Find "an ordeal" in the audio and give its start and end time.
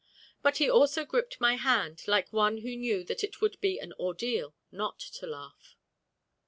3.77-4.55